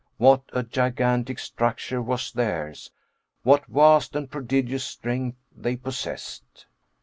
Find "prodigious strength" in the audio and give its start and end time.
4.31-5.37